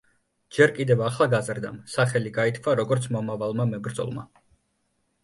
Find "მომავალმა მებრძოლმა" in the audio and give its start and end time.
3.17-4.25